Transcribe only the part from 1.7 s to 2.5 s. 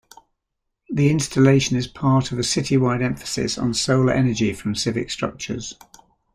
is part of a